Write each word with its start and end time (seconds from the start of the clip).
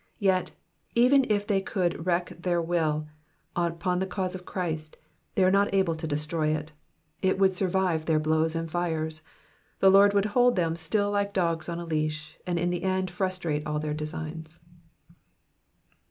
Yet, 0.17 0.49
even 0.95 1.27
if 1.29 1.45
they 1.45 1.61
could 1.61 2.07
wreak 2.07 2.41
their 2.41 2.59
will 2.59 3.07
upon 3.55 3.99
the 3.99 4.07
cause 4.07 4.33
of 4.33 4.47
Christ, 4.47 4.97
they 5.35 5.43
are 5.43 5.51
not 5.51 5.71
able 5.75 5.93
to 5.93 6.07
destroy 6.07 6.55
it, 6.57 6.71
it 7.21 7.37
would 7.37 7.53
survive 7.53 8.07
their 8.07 8.17
blows 8.17 8.55
and 8.55 8.67
tires; 8.67 9.21
the 9.77 9.91
Lord 9.91 10.13
would 10.15 10.25
hold 10.33 10.55
them 10.55 10.75
still 10.75 11.11
like 11.11 11.33
dogs 11.35 11.69
in 11.69 11.77
a 11.77 11.85
leash, 11.85 12.35
and 12.47 12.57
in 12.57 12.71
the 12.71 12.81
end 12.81 13.11
frustrate 13.11 13.63
all 13.67 13.77
their 13.79 13.93
designs. 13.93 14.59